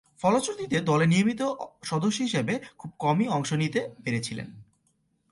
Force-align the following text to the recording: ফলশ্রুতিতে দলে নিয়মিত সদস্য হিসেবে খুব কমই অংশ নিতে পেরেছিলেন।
ফলশ্রুতিতে 0.19 0.77
দলে 0.81 1.05
নিয়মিত 1.07 1.41
সদস্য 1.83 2.19
হিসেবে 2.21 2.53
খুব 2.77 2.91
কমই 2.99 3.27
অংশ 3.27 3.49
নিতে 3.53 3.81
পেরেছিলেন। 4.03 4.49